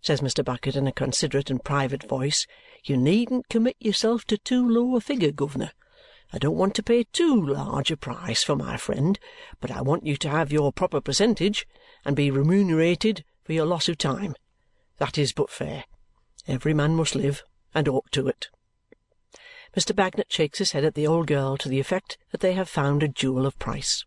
says 0.00 0.20
Mr. 0.20 0.44
Bucket 0.44 0.76
in 0.76 0.86
a 0.86 0.92
considerate 0.92 1.50
and 1.50 1.62
private 1.62 2.02
voice, 2.02 2.46
you 2.84 2.96
needn't 2.96 3.48
commit 3.48 3.76
yourself 3.78 4.24
to 4.26 4.38
too 4.38 4.66
low 4.66 4.96
a 4.96 5.00
figure, 5.00 5.32
governor. 5.32 5.72
I 6.32 6.38
don't 6.38 6.56
want 6.56 6.74
to 6.76 6.82
pay 6.82 7.04
too 7.04 7.40
large 7.40 7.90
a 7.90 7.96
price 7.96 8.42
for 8.42 8.56
my 8.56 8.76
friend, 8.76 9.18
but 9.60 9.70
I 9.70 9.80
want 9.80 10.06
you 10.06 10.16
to 10.18 10.28
have 10.28 10.52
your 10.52 10.72
proper 10.72 11.00
percentage 11.00 11.66
and 12.04 12.14
be 12.14 12.30
remunerated 12.30 13.24
for 13.44 13.52
your 13.52 13.66
loss 13.66 13.88
of 13.88 13.98
time. 13.98 14.34
That 14.98 15.18
is 15.18 15.32
but 15.32 15.50
fair. 15.50 15.84
Every 16.46 16.74
man 16.74 16.94
must 16.94 17.14
live, 17.14 17.42
and 17.74 17.88
ought 17.88 18.10
to 18.12 18.28
it. 18.28 18.48
Mr. 19.76 19.94
Bagnet 19.94 20.32
shakes 20.32 20.58
his 20.58 20.72
head 20.72 20.84
at 20.84 20.94
the 20.94 21.06
old 21.06 21.26
girl 21.26 21.56
to 21.58 21.68
the 21.68 21.80
effect 21.80 22.18
that 22.30 22.40
they 22.40 22.54
have 22.54 22.68
found 22.68 23.02
a 23.02 23.08
jewel 23.08 23.46
of 23.46 23.58
price. 23.58 24.04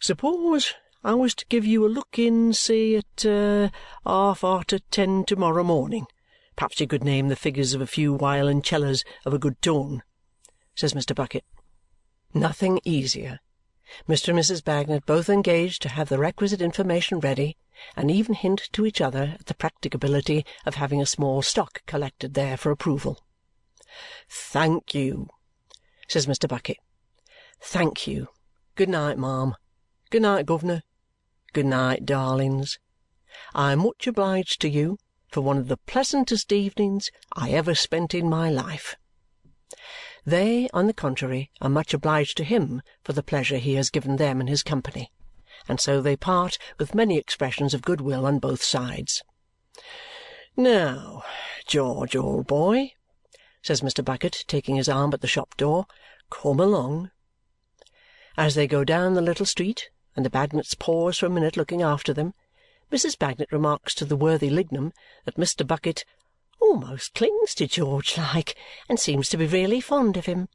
Suppose 0.00 0.74
I 1.04 1.14
was 1.14 1.34
to 1.34 1.46
give 1.46 1.64
you 1.64 1.84
a 1.84 1.88
look 1.88 2.16
in, 2.16 2.52
say, 2.52 2.94
at 2.94 3.26
uh, 3.26 3.70
half 4.06 4.44
arter 4.44 4.78
ten 4.78 5.24
to-morrow 5.24 5.64
morning. 5.64 6.06
Perhaps 6.54 6.78
you 6.78 6.86
could 6.86 7.02
name 7.02 7.26
the 7.26 7.34
figures 7.34 7.74
of 7.74 7.80
a 7.80 7.88
few 7.88 8.16
violoncellers 8.16 9.02
of 9.26 9.34
a 9.34 9.38
good 9.38 9.60
tone, 9.60 10.04
says 10.76 10.94
Mr. 10.94 11.12
Bucket. 11.12 11.44
Nothing 12.34 12.80
easier. 12.84 13.40
Mr. 14.08 14.28
and 14.28 14.38
Mrs. 14.38 14.62
Bagnet 14.62 15.04
both 15.04 15.28
engaged 15.28 15.82
to 15.82 15.88
have 15.88 16.08
the 16.08 16.18
requisite 16.18 16.62
information 16.62 17.18
ready 17.18 17.56
and 17.96 18.08
even 18.08 18.36
hint 18.36 18.68
to 18.72 18.86
each 18.86 19.00
other 19.00 19.34
at 19.40 19.46
the 19.46 19.54
practicability 19.54 20.46
of 20.64 20.76
having 20.76 21.02
a 21.02 21.06
small 21.06 21.42
stock 21.42 21.84
collected 21.84 22.34
there 22.34 22.56
for 22.56 22.70
approval. 22.70 23.24
"Thank 24.28 24.94
you," 24.94 25.28
says 26.06 26.28
Mr. 26.28 26.48
Bucket. 26.48 26.76
"Thank 27.60 28.06
you. 28.06 28.28
Good 28.76 28.88
night, 28.88 29.18
ma'am. 29.18 29.56
Good 30.10 30.22
night, 30.22 30.46
governor. 30.46 30.84
Good 31.54 31.66
night, 31.66 32.06
darlings. 32.06 32.78
I 33.54 33.72
am 33.72 33.80
much 33.80 34.06
obliged 34.06 34.58
to 34.62 34.70
you 34.70 34.96
for 35.28 35.42
one 35.42 35.58
of 35.58 35.68
the 35.68 35.76
pleasantest 35.76 36.50
evenings 36.50 37.10
I 37.34 37.50
ever 37.50 37.74
spent 37.74 38.14
in 38.14 38.26
my 38.26 38.48
life." 38.48 38.96
They, 40.24 40.70
on 40.72 40.86
the 40.86 40.94
contrary, 40.94 41.50
are 41.60 41.68
much 41.68 41.92
obliged 41.92 42.38
to 42.38 42.44
him 42.44 42.80
for 43.04 43.12
the 43.12 43.22
pleasure 43.22 43.58
he 43.58 43.74
has 43.74 43.90
given 43.90 44.16
them 44.16 44.40
in 44.40 44.46
his 44.46 44.62
company, 44.62 45.12
and 45.68 45.78
so 45.78 46.00
they 46.00 46.16
part 46.16 46.56
with 46.78 46.94
many 46.94 47.18
expressions 47.18 47.74
of 47.74 47.82
good 47.82 48.00
will 48.00 48.24
on 48.24 48.38
both 48.38 48.62
sides. 48.62 49.22
"Now, 50.56 51.22
George, 51.66 52.16
old 52.16 52.46
boy," 52.46 52.94
says 53.60 53.82
Mr. 53.82 54.02
Bucket, 54.02 54.46
taking 54.48 54.76
his 54.76 54.88
arm 54.88 55.12
at 55.12 55.20
the 55.20 55.28
shop 55.28 55.54
door, 55.58 55.84
"come 56.30 56.60
along." 56.60 57.10
As 58.38 58.54
they 58.54 58.66
go 58.66 58.84
down 58.84 59.12
the 59.12 59.20
little 59.20 59.44
street 59.44 59.90
and 60.14 60.24
the 60.24 60.30
Bagnets 60.30 60.74
pause 60.74 61.18
for 61.18 61.26
a 61.26 61.30
minute 61.30 61.56
looking 61.56 61.82
after 61.82 62.12
them, 62.12 62.34
Mrs. 62.90 63.18
Bagnet 63.18 63.50
remarks 63.50 63.94
to 63.94 64.04
the 64.04 64.16
worthy 64.16 64.50
Lignum 64.50 64.92
that 65.24 65.36
Mr. 65.36 65.66
Bucket 65.66 66.04
"almost 66.60 67.14
clings 67.14 67.54
to 67.54 67.66
George 67.66 68.18
like 68.18 68.54
and 68.88 69.00
seems 69.00 69.28
to 69.30 69.38
be 69.38 69.46
really 69.46 69.80
fond 69.80 70.16
of 70.18 70.26
him." 70.26 70.48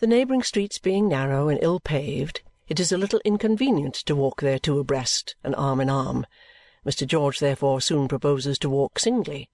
The 0.00 0.06
neighbouring 0.06 0.42
streets 0.42 0.78
being 0.78 1.08
narrow 1.08 1.48
and 1.48 1.58
ill 1.62 1.80
paved, 1.80 2.42
it 2.68 2.78
is 2.78 2.92
a 2.92 2.98
little 2.98 3.20
inconvenient 3.24 3.94
to 3.94 4.14
walk 4.14 4.42
there 4.42 4.58
two 4.58 4.78
abreast 4.78 5.34
and 5.42 5.56
arm 5.56 5.80
in 5.80 5.88
arm. 5.88 6.26
Mr. 6.86 7.06
George 7.06 7.38
therefore 7.38 7.80
soon 7.80 8.08
proposes 8.08 8.58
to 8.58 8.70
walk 8.70 8.98
singly. 8.98 9.48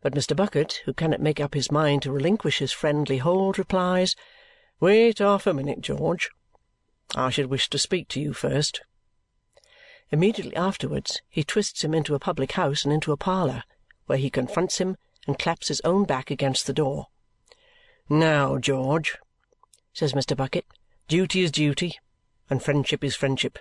But 0.00 0.14
Mr. 0.14 0.34
Bucket, 0.34 0.82
who 0.84 0.92
cannot 0.92 1.20
make 1.20 1.40
up 1.40 1.54
his 1.54 1.70
mind 1.70 2.02
to 2.02 2.12
relinquish 2.12 2.58
his 2.58 2.72
friendly 2.72 3.18
hold, 3.18 3.58
replies, 3.58 4.16
"Wait 4.80 5.18
half 5.18 5.46
a 5.46 5.54
minute, 5.54 5.80
George. 5.80 6.30
I 7.14 7.30
should 7.30 7.46
wish 7.46 7.68
to 7.70 7.78
speak 7.78 8.08
to 8.08 8.20
you 8.20 8.32
first." 8.32 8.82
Immediately 10.10 10.56
afterwards 10.56 11.20
he 11.28 11.44
twists 11.44 11.82
him 11.84 11.94
into 11.94 12.14
a 12.14 12.18
public 12.18 12.52
house 12.52 12.84
and 12.84 12.92
into 12.92 13.12
a 13.12 13.16
parlour, 13.16 13.64
where 14.06 14.18
he 14.18 14.30
confronts 14.30 14.78
him 14.78 14.96
and 15.26 15.38
claps 15.38 15.68
his 15.68 15.80
own 15.82 16.04
back 16.04 16.30
against 16.30 16.66
the 16.66 16.72
door. 16.72 17.06
"Now, 18.08 18.58
George," 18.58 19.16
says 19.92 20.12
Mr. 20.12 20.36
Bucket, 20.36 20.66
"duty 21.08 21.42
is 21.42 21.50
duty, 21.50 21.98
and 22.50 22.62
friendship 22.62 23.02
is 23.02 23.16
friendship. 23.16 23.58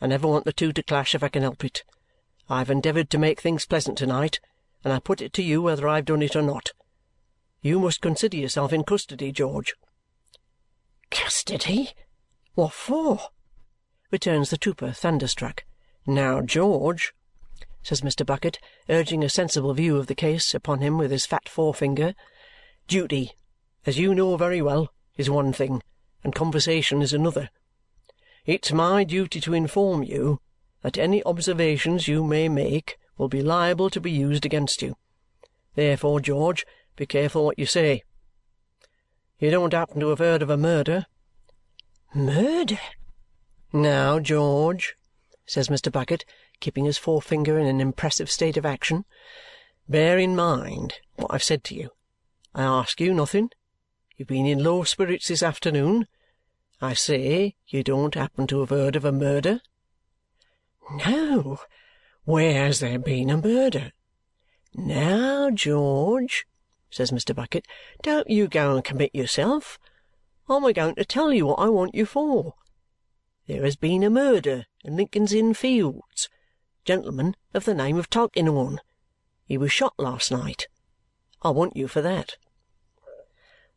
I 0.00 0.06
never 0.06 0.26
want 0.26 0.44
the 0.44 0.52
two 0.52 0.72
to 0.72 0.82
clash 0.82 1.14
if 1.14 1.22
I 1.22 1.28
can 1.28 1.42
help 1.42 1.64
it. 1.64 1.84
I 2.48 2.58
have 2.58 2.70
endeavoured 2.70 3.10
to 3.10 3.18
make 3.18 3.40
things 3.40 3.66
pleasant 3.66 3.98
to 3.98 4.06
night 4.06 4.40
and 4.84 4.92
I 4.92 5.00
put 5.00 5.20
it 5.20 5.32
to 5.34 5.42
you 5.42 5.60
whether 5.60 5.88
I 5.88 5.96
have 5.96 6.04
done 6.04 6.22
it 6.22 6.36
or 6.36 6.42
not. 6.42 6.70
You 7.60 7.80
must 7.80 8.00
consider 8.00 8.36
yourself 8.36 8.72
in 8.72 8.84
custody, 8.84 9.32
George." 9.32 9.74
"Custody? 11.10 11.94
What 12.58 12.72
for?" 12.72 13.20
returns 14.10 14.50
the 14.50 14.56
trooper, 14.56 14.90
thunderstruck. 14.90 15.62
"Now, 16.08 16.40
George," 16.40 17.14
says 17.84 18.00
Mr. 18.00 18.26
Bucket, 18.26 18.58
urging 18.88 19.22
a 19.22 19.28
sensible 19.28 19.72
view 19.74 19.96
of 19.96 20.08
the 20.08 20.16
case 20.16 20.54
upon 20.54 20.80
him 20.80 20.98
with 20.98 21.12
his 21.12 21.24
fat 21.24 21.48
forefinger, 21.48 22.16
"duty, 22.88 23.36
as 23.86 23.96
you 23.96 24.12
know 24.12 24.36
very 24.36 24.60
well, 24.60 24.92
is 25.16 25.30
one 25.30 25.52
thing, 25.52 25.84
and 26.24 26.34
conversation 26.34 27.00
is 27.00 27.12
another. 27.12 27.48
It's 28.44 28.72
my 28.72 29.04
duty 29.04 29.40
to 29.42 29.54
inform 29.54 30.02
you 30.02 30.40
that 30.82 30.98
any 30.98 31.22
observations 31.22 32.08
you 32.08 32.24
may 32.24 32.48
make 32.48 32.98
will 33.16 33.28
be 33.28 33.40
liable 33.40 33.88
to 33.88 34.00
be 34.00 34.10
used 34.10 34.44
against 34.44 34.82
you. 34.82 34.96
Therefore, 35.76 36.18
George, 36.18 36.66
be 36.96 37.06
careful 37.06 37.44
what 37.44 37.60
you 37.60 37.66
say. 37.66 38.02
You 39.38 39.52
don't 39.52 39.72
happen 39.72 40.00
to 40.00 40.08
have 40.08 40.18
heard 40.18 40.42
of 40.42 40.50
a 40.50 40.56
murder?" 40.56 41.06
"Murder?" 42.14 42.80
"Now, 43.70 44.18
George," 44.18 44.96
says 45.44 45.68
Mr. 45.68 45.92
Bucket, 45.92 46.24
keeping 46.58 46.86
his 46.86 46.96
forefinger 46.96 47.58
in 47.58 47.66
an 47.66 47.82
impressive 47.82 48.30
state 48.30 48.56
of 48.56 48.64
action, 48.64 49.04
"bear 49.90 50.18
in 50.18 50.34
mind 50.34 50.94
what 51.16 51.30
I've 51.34 51.42
said 51.42 51.64
to 51.64 51.74
you. 51.74 51.90
I 52.54 52.62
ask 52.62 52.98
you 52.98 53.12
nothing. 53.12 53.50
You've 54.16 54.28
been 54.28 54.46
in 54.46 54.64
low 54.64 54.84
spirits 54.84 55.28
this 55.28 55.42
afternoon. 55.42 56.08
I 56.80 56.94
say 56.94 57.56
you 57.66 57.84
don't 57.84 58.14
happen 58.14 58.46
to 58.46 58.60
have 58.60 58.70
heard 58.70 58.96
of 58.96 59.04
a 59.04 59.12
murder?" 59.12 59.60
"No. 60.90 61.60
Where 62.24 62.54
has 62.54 62.80
there 62.80 62.98
been 62.98 63.28
a 63.28 63.36
murder?" 63.36 63.92
"Now, 64.72 65.50
George," 65.50 66.46
says 66.88 67.10
Mr. 67.10 67.34
Bucket, 67.34 67.66
"don't 68.02 68.30
you 68.30 68.48
go 68.48 68.76
and 68.76 68.82
commit 68.82 69.14
yourself. 69.14 69.78
I'm 70.50 70.64
a 70.64 70.72
going 70.72 70.94
to 70.94 71.04
tell 71.04 71.32
you 71.32 71.46
what 71.46 71.58
I 71.58 71.68
want 71.68 71.94
you 71.94 72.06
for. 72.06 72.54
There 73.46 73.64
has 73.64 73.76
been 73.76 74.02
a 74.02 74.08
murder 74.08 74.64
in 74.82 74.96
Lincoln's 74.96 75.34
Inn 75.34 75.52
Fields. 75.52 76.30
Gentleman 76.86 77.36
of 77.52 77.66
the 77.66 77.74
name 77.74 77.98
of 77.98 78.08
Tulkinghorn. 78.08 78.80
He 79.44 79.58
was 79.58 79.72
shot 79.72 79.92
last 79.98 80.30
night. 80.30 80.66
I 81.42 81.50
want 81.50 81.76
you 81.76 81.86
for 81.86 82.00
that." 82.00 82.36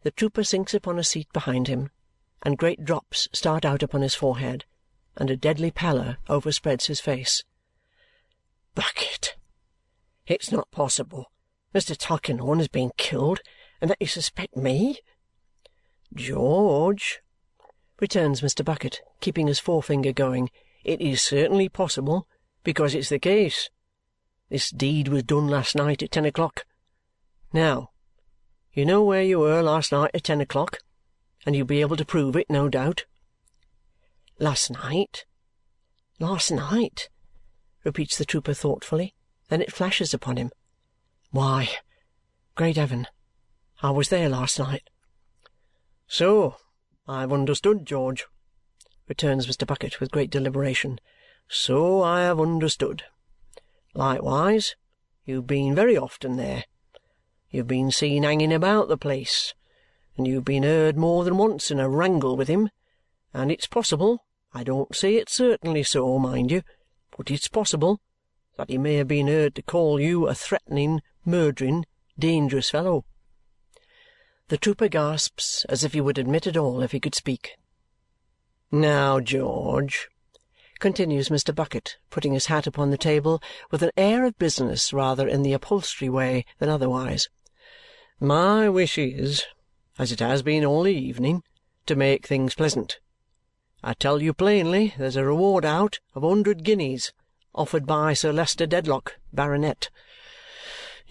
The 0.03 0.11
trooper 0.11 0.45
sinks 0.45 0.73
upon 0.73 0.97
a 0.97 1.03
seat 1.03 1.27
behind 1.33 1.67
him, 1.67 1.89
and 2.41 2.57
great 2.57 2.85
drops 2.85 3.27
start 3.33 3.65
out 3.65 3.83
upon 3.83 4.01
his 4.01 4.15
forehead, 4.15 4.63
and 5.17 5.29
a 5.29 5.35
deadly 5.35 5.71
pallor 5.71 6.19
overspreads 6.29 6.85
his 6.85 7.01
face. 7.01 7.43
Bucket, 8.75 9.35
it's 10.25 10.51
not 10.51 10.71
possible 10.71 11.31
Mr. 11.75 11.97
Tulkinghorn 11.97 12.59
has 12.59 12.69
been 12.69 12.91
killed 12.95 13.41
and 13.81 13.89
that 13.89 13.97
you 13.99 14.07
suspect 14.07 14.55
me?" 14.55 14.99
"George," 16.13 17.21
returns 17.99 18.41
Mr. 18.41 18.65
Bucket, 18.65 19.01
keeping 19.21 19.47
his 19.47 19.59
forefinger 19.59 20.11
going, 20.11 20.49
"it 20.83 20.99
is 20.99 21.21
certainly 21.21 21.69
possible, 21.69 22.27
because 22.63 22.93
it's 22.93 23.09
the 23.09 23.17
case. 23.17 23.69
This 24.49 24.69
deed 24.69 25.07
was 25.07 25.23
done 25.23 25.47
last 25.47 25.75
night 25.75 26.03
at 26.03 26.11
ten 26.11 26.25
o'clock. 26.25 26.65
Now, 27.53 27.91
you 28.73 28.85
know 28.85 29.03
where 29.03 29.23
you 29.23 29.39
were 29.39 29.61
last 29.61 29.91
night 29.91 30.11
at 30.13 30.25
ten 30.25 30.41
o'clock, 30.41 30.79
and 31.45 31.55
you'll 31.55 31.65
be 31.65 31.81
able 31.81 31.95
to 31.95 32.05
prove 32.05 32.35
it, 32.35 32.49
no 32.49 32.67
doubt." 32.67 33.05
"Last 34.37 34.69
night? 34.69 35.25
Last 36.19 36.51
night?" 36.51 37.09
repeats 37.83 38.17
the 38.17 38.25
trooper 38.25 38.53
thoughtfully. 38.53 39.15
Then 39.47 39.61
it 39.61 39.73
flashes 39.73 40.13
upon 40.13 40.37
him. 40.37 40.51
"Why, 41.29 41.77
great 42.55 42.75
heaven, 42.75 43.07
I 43.81 43.91
was 43.91 44.09
there 44.09 44.29
last 44.29 44.59
night!" 44.59 44.89
"So 46.13 46.57
I 47.07 47.21
have 47.21 47.31
understood, 47.31 47.85
George," 47.85 48.25
returns 49.07 49.47
Mr. 49.47 49.65
Bucket 49.65 50.01
with 50.01 50.11
great 50.11 50.29
deliberation. 50.29 50.99
"So 51.47 52.01
I 52.03 52.23
have 52.23 52.37
understood. 52.37 53.05
Likewise, 53.93 54.75
you 55.23 55.35
have 55.35 55.47
been 55.47 55.73
very 55.73 55.95
often 55.95 56.35
there. 56.35 56.65
You 57.49 57.61
have 57.61 57.67
been 57.69 57.91
seen 57.91 58.23
hanging 58.23 58.51
about 58.51 58.89
the 58.89 58.97
place, 58.97 59.53
and 60.17 60.27
you 60.27 60.35
have 60.35 60.43
been 60.43 60.63
heard 60.63 60.97
more 60.97 61.23
than 61.23 61.37
once 61.37 61.71
in 61.71 61.79
a 61.79 61.87
wrangle 61.87 62.35
with 62.35 62.49
him, 62.49 62.69
and 63.33 63.49
it's 63.49 63.67
possible 63.67 64.25
I 64.51 64.65
don't 64.65 64.93
say 64.93 65.15
it's 65.15 65.31
certainly 65.31 65.81
so, 65.81 66.19
mind 66.19 66.51
you, 66.51 66.63
but 67.15 67.31
it's 67.31 67.47
possible 67.47 68.01
that 68.57 68.69
he 68.69 68.77
may 68.77 68.95
have 68.95 69.07
been 69.07 69.27
heard 69.27 69.55
to 69.55 69.61
call 69.61 69.97
you 69.97 70.27
a 70.27 70.35
threatening, 70.35 71.01
murdering, 71.23 71.85
dangerous 72.19 72.69
fellow." 72.69 73.05
The 74.51 74.57
trooper 74.57 74.89
gasps 74.89 75.65
as 75.69 75.85
if 75.85 75.93
he 75.93 76.01
would 76.01 76.17
admit 76.17 76.45
it 76.45 76.57
all 76.57 76.81
if 76.81 76.91
he 76.91 76.99
could 76.99 77.15
speak. 77.15 77.55
"Now, 78.69 79.21
George," 79.21 80.09
continues 80.77 81.29
Mr. 81.29 81.55
Bucket, 81.55 81.95
putting 82.09 82.33
his 82.33 82.47
hat 82.47 82.67
upon 82.67 82.89
the 82.89 82.97
table 82.97 83.41
with 83.71 83.81
an 83.81 83.91
air 83.95 84.25
of 84.25 84.37
business 84.37 84.91
rather 84.91 85.25
in 85.25 85.43
the 85.43 85.53
upholstery 85.53 86.09
way 86.09 86.43
than 86.59 86.67
otherwise, 86.67 87.29
"my 88.19 88.67
wish 88.67 88.97
is, 88.97 89.45
as 89.97 90.11
it 90.11 90.19
has 90.19 90.43
been 90.43 90.65
all 90.65 90.83
the 90.83 90.93
evening, 90.93 91.43
to 91.85 91.95
make 91.95 92.27
things 92.27 92.53
pleasant. 92.53 92.99
I 93.81 93.93
tell 93.93 94.21
you 94.21 94.33
plainly 94.33 94.93
there's 94.97 95.15
a 95.15 95.23
reward 95.23 95.63
out 95.63 96.01
of 96.13 96.25
a 96.25 96.27
hundred 96.27 96.65
guineas 96.65 97.13
offered 97.55 97.85
by 97.85 98.13
Sir 98.13 98.33
Leicester 98.33 98.67
Dedlock, 98.67 99.17
Baronet. 99.31 99.89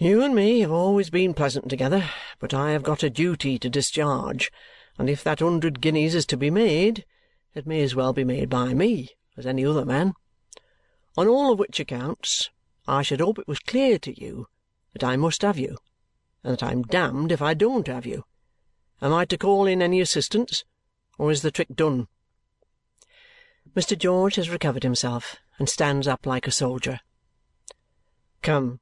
You 0.01 0.23
and 0.23 0.33
me 0.33 0.61
have 0.61 0.71
always 0.71 1.11
been 1.11 1.35
pleasant 1.35 1.69
together, 1.69 2.09
but 2.39 2.55
I 2.55 2.71
have 2.71 2.81
got 2.81 3.03
a 3.03 3.09
duty 3.11 3.59
to 3.59 3.69
discharge, 3.69 4.51
and 4.97 5.07
if 5.07 5.23
that 5.23 5.41
hundred 5.41 5.79
guineas 5.79 6.15
is 6.15 6.25
to 6.25 6.37
be 6.37 6.49
made, 6.49 7.05
it 7.53 7.67
may 7.67 7.83
as 7.83 7.93
well 7.93 8.11
be 8.11 8.23
made 8.23 8.49
by 8.49 8.73
me 8.73 9.09
as 9.37 9.45
any 9.45 9.63
other 9.63 9.85
man. 9.85 10.15
On 11.15 11.27
all 11.27 11.53
of 11.53 11.59
which 11.59 11.79
accounts, 11.79 12.49
I 12.87 13.03
should 13.03 13.19
hope 13.19 13.37
it 13.37 13.47
was 13.47 13.59
clear 13.59 13.99
to 13.99 14.19
you 14.19 14.47
that 14.93 15.03
I 15.03 15.17
must 15.17 15.43
have 15.43 15.59
you, 15.59 15.77
and 16.43 16.53
that 16.53 16.63
I'm 16.63 16.81
damned 16.81 17.31
if 17.31 17.43
I 17.43 17.53
don't 17.53 17.85
have 17.85 18.07
you. 18.07 18.23
Am 19.03 19.13
I 19.13 19.25
to 19.25 19.37
call 19.37 19.67
in 19.67 19.83
any 19.83 20.01
assistance, 20.01 20.65
or 21.19 21.29
is 21.29 21.43
the 21.43 21.51
trick 21.51 21.75
done?" 21.75 22.07
Mr. 23.75 23.95
George 23.95 24.33
has 24.33 24.49
recovered 24.49 24.81
himself 24.81 25.35
and 25.59 25.69
stands 25.69 26.07
up 26.07 26.25
like 26.25 26.47
a 26.47 26.51
soldier. 26.51 27.01
"Come," 28.41 28.79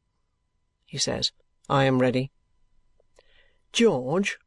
he 0.90 0.98
says. 0.98 1.32
"I 1.70 1.86
am 1.86 2.00
ready." 2.00 2.32
"George," 3.72 4.40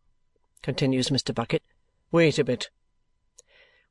continues 0.60 1.08
Mr. 1.08 1.32
Bucket, 1.34 1.62
"wait 2.10 2.38
a 2.38 2.44
bit." 2.44 2.68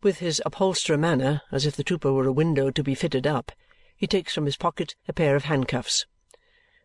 With 0.03 0.19
his 0.19 0.41
upholsterer 0.45 0.97
manner, 0.97 1.41
as 1.51 1.65
if 1.65 1.75
the 1.75 1.83
trooper 1.83 2.11
were 2.11 2.27
a 2.27 2.31
window 2.31 2.69
to 2.69 2.83
be 2.83 2.93
fitted 2.93 3.25
up, 3.25 3.53
he 3.95 4.05
takes 4.05 4.35
from 4.35 4.45
his 4.45 4.57
pocket 4.57 4.95
a 5.07 5.13
pair 5.13 5.35
of 5.35 5.45
handcuffs. 5.45 6.05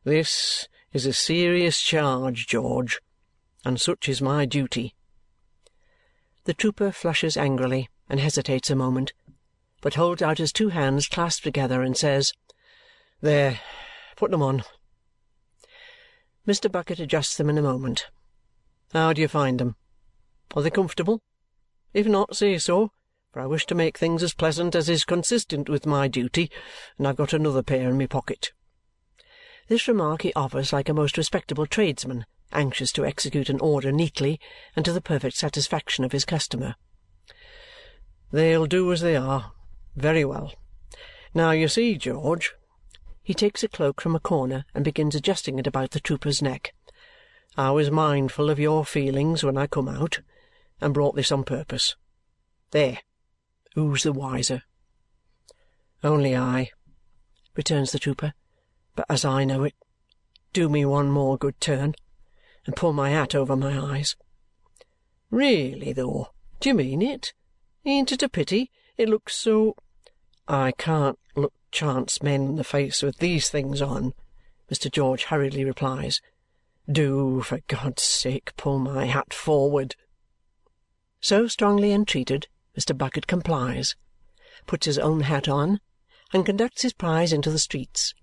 "This 0.05 0.68
is 0.92 1.05
a 1.05 1.12
serious 1.12 1.83
charge, 1.83 2.46
George, 2.46 3.00
and 3.64 3.81
such 3.81 4.09
is 4.09 4.22
my 4.22 4.46
duty." 4.46 4.94
The 6.44 6.55
trooper 6.55 6.92
flushes 6.92 7.37
angrily 7.37 7.90
and 8.09 8.20
hesitates 8.20 8.70
a 8.70 8.76
moment 8.76 9.12
but 9.87 9.94
holds 9.94 10.22
out 10.22 10.38
his 10.38 10.52
two 10.52 10.70
hands 10.70 11.07
clasped 11.07 11.44
together 11.44 11.83
and 11.83 11.96
says, 11.96 12.33
"There! 13.20 13.61
Put 14.16 14.31
them 14.31 14.42
on." 14.42 14.64
Mr. 16.46 16.70
Bucket 16.70 17.00
adjusts 17.00 17.37
them 17.37 17.50
in 17.50 17.59
a 17.59 17.62
moment. 17.62 18.06
"How 18.92 19.12
do 19.12 19.20
you 19.20 19.26
find 19.26 19.59
them? 19.59 19.74
Are 20.54 20.62
they 20.62 20.70
comfortable? 20.70 21.20
If 21.92 22.06
not, 22.06 22.37
say 22.37 22.56
so, 22.59 22.92
for 23.32 23.40
I 23.40 23.46
wish 23.46 23.66
to 23.66 23.74
make 23.74 23.98
things 23.98 24.22
as 24.22 24.32
pleasant 24.32 24.76
as 24.76 24.88
is 24.88 25.04
consistent 25.04 25.68
with 25.68 25.87
my 25.87 26.06
duty, 26.06 26.50
and 26.98 27.09
I've 27.09 27.16
got 27.16 27.32
another 27.32 27.62
pair 27.62 27.88
in 27.88 27.98
my 27.98 28.06
pocket." 28.06 28.52
This 29.66 29.88
remark 29.88 30.22
he 30.22 30.32
offers 30.35 30.72
like 30.72 30.88
a 30.88 30.94
most 30.94 31.18
respectable 31.18 31.66
tradesman, 31.66 32.26
anxious 32.52 32.92
to 32.92 33.04
execute 33.04 33.48
an 33.48 33.59
order 33.59 33.90
neatly 33.90 34.38
and 34.76 34.85
to 34.85 34.92
the 34.92 35.00
perfect 35.00 35.37
satisfaction 35.37 36.04
of 36.04 36.12
his 36.12 36.24
customer. 36.24 36.76
"They'll 38.30 38.66
do 38.66 38.92
as 38.92 39.00
they 39.00 39.16
are. 39.16 39.52
Very 39.96 40.24
well. 40.24 40.52
Now, 41.35 41.50
you 41.50 41.66
see, 41.66 41.96
George," 41.96 42.54
he 43.26 43.34
takes 43.34 43.64
a 43.64 43.68
cloak 43.68 44.00
from 44.00 44.14
a 44.14 44.20
corner 44.20 44.64
and 44.72 44.84
begins 44.84 45.16
adjusting 45.16 45.58
it 45.58 45.66
about 45.66 45.90
the 45.90 45.98
trooper's 45.98 46.40
neck, 46.40 46.72
"I 47.56 47.72
was 47.72 47.90
mindful 47.90 48.48
of 48.48 48.60
your 48.60 48.84
feelings 48.84 49.42
when 49.42 49.58
I 49.58 49.66
come 49.66 49.88
out, 49.88 50.20
and 50.80 50.94
brought 50.94 51.16
this 51.16 51.32
on 51.32 51.42
purpose. 51.42 51.96
There! 52.70 53.00
Who's 53.74 54.04
the 54.04 54.12
wiser?" 54.12 54.62
"Only 56.04 56.36
I," 56.36 56.70
returns 57.56 57.90
the 57.90 57.98
trooper. 57.98 58.32
"But 58.94 59.06
as 59.08 59.24
I 59.24 59.42
know 59.44 59.64
it, 59.64 59.74
do 60.52 60.68
me 60.68 60.84
one 60.84 61.10
more 61.10 61.36
good 61.36 61.60
turn 61.60 61.96
and 62.64 62.76
pull 62.76 62.92
my 62.92 63.10
hat 63.10 63.34
over 63.34 63.56
my 63.56 63.76
eyes." 63.76 64.14
"Really, 65.32 65.92
though, 65.92 66.28
do 66.60 66.68
you 66.68 66.76
mean 66.76 67.02
it? 67.02 67.34
Ain't 67.84 68.12
it 68.12 68.22
a 68.22 68.28
pity? 68.28 68.70
It 68.96 69.08
looks 69.08 69.34
so 69.34 69.74
"I 70.46 70.70
can't 70.70 71.18
look 71.37 71.53
chance 71.70 72.22
men 72.22 72.42
in 72.42 72.57
the 72.57 72.64
face 72.64 73.03
with 73.03 73.18
these 73.18 73.51
things 73.51 73.83
on," 73.83 74.14
Mr. 74.70 74.90
George 74.90 75.25
hurriedly 75.25 75.64
replies. 75.64 76.20
"Do, 76.90 77.42
for 77.42 77.61
God's 77.68 78.03
sake, 78.03 78.57
pull 78.57 78.79
my 78.79 79.05
hat 79.05 79.35
forward!" 79.35 79.96
So 81.20 81.46
strongly 81.46 81.92
entreated, 81.92 82.49
Mr. 82.75 82.96
Bucket 82.96 83.27
complies, 83.27 83.96
puts 84.66 84.87
his 84.87 84.99
own 84.99 85.20
hat 85.20 85.46
on, 85.49 85.81
and 86.33 86.46
conducts 86.46 86.83
his 86.83 86.92
prize 86.92 87.33
into 87.33 87.51
the 87.51 87.59
streets, 87.59 88.14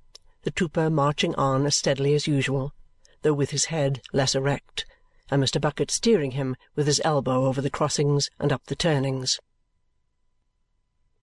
the 0.41 0.51
trooper 0.51 0.89
marching 0.89 1.35
on 1.35 1.65
as 1.65 1.75
steadily 1.75 2.13
as 2.13 2.27
usual, 2.27 2.73
though 3.21 3.33
with 3.33 3.51
his 3.51 3.65
head 3.65 4.01
less 4.11 4.35
erect, 4.35 4.85
and 5.29 5.41
Mr. 5.41 5.61
Bucket 5.61 5.91
steering 5.91 6.31
him 6.31 6.55
with 6.75 6.87
his 6.87 7.01
elbow 7.03 7.45
over 7.45 7.61
the 7.61 7.69
crossings 7.69 8.29
and 8.39 8.51
up 8.51 8.65
the 8.65 8.75
turnings. 8.75 9.39